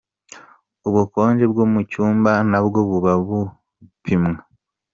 [0.87, 4.39] Ubukonje bwo mu cyumba nabwo buba bupimwa.